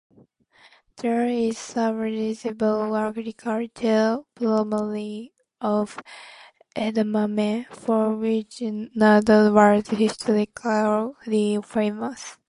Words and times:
There 0.95 1.27
is 1.27 1.59
some 1.59 1.97
residual 1.97 2.97
agriculture, 2.97 4.17
primarily 4.33 5.31
of 5.61 5.95
"edamame", 6.75 7.67
for 7.67 8.15
which 8.15 8.61
Noda 8.95 9.53
was 9.53 9.87
historically 9.89 11.59
famous. 11.63 12.37